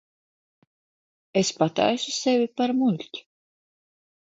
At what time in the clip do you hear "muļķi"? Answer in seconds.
2.81-3.25